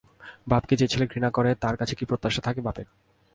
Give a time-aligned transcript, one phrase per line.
[0.47, 2.87] বাপকে যে ছেলে ঘৃণা করে, তার কাছে কী প্রত্যাশা থাকে বাপের?